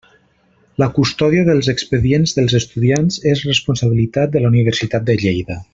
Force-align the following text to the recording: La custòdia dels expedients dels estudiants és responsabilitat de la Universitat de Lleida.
La 0.83 0.87
custòdia 0.95 1.43
dels 1.49 1.69
expedients 1.73 2.33
dels 2.39 2.57
estudiants 2.61 3.21
és 3.35 3.47
responsabilitat 3.51 4.37
de 4.37 4.43
la 4.47 4.53
Universitat 4.57 5.07
de 5.11 5.23
Lleida. 5.25 5.65